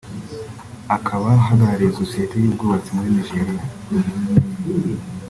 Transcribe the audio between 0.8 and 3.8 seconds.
akaba ahagarariye societe y’ubwubatsi muri Nigeria